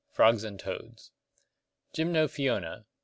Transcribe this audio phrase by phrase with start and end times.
[0.09, 1.11] Frogs and toads*
[1.93, 2.83] Gymnophiona (Gr.